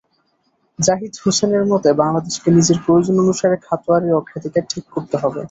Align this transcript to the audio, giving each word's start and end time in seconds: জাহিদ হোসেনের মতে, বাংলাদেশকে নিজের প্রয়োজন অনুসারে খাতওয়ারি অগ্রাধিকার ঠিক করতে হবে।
জাহিদ 0.79 1.13
হোসেনের 1.23 1.63
মতে, 1.71 1.89
বাংলাদেশকে 2.01 2.49
নিজের 2.57 2.77
প্রয়োজন 2.85 3.15
অনুসারে 3.23 3.57
খাতওয়ারি 3.65 4.09
অগ্রাধিকার 4.11 4.63
ঠিক 4.71 4.85
করতে 4.93 5.15
হবে। 5.17 5.39